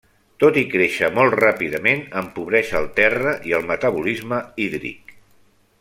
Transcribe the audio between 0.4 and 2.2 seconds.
Tot i créixer molt ràpidament,